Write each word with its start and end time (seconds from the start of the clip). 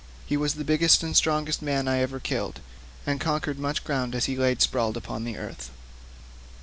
He 0.25 0.35
was 0.35 0.55
the 0.55 0.63
biggest 0.63 1.03
and 1.03 1.15
strongest 1.15 1.61
man 1.61 1.85
that 1.85 1.99
ever 1.99 2.17
I 2.17 2.21
killed, 2.21 2.59
and 3.05 3.21
covered 3.21 3.59
much 3.59 3.83
ground 3.83 4.15
as 4.15 4.25
he 4.25 4.35
lay 4.35 4.55
sprawling 4.57 4.97
upon 4.97 5.25
the 5.25 5.37
earth. 5.37 5.69